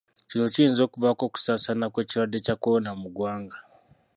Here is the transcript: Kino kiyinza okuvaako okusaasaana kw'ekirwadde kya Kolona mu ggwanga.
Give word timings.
Kino 0.29 0.45
kiyinza 0.53 0.81
okuvaako 0.83 1.23
okusaasaana 1.25 1.85
kw'ekirwadde 1.93 2.37
kya 2.45 2.55
Kolona 2.57 2.91
mu 3.01 3.07
ggwanga. 3.11 3.57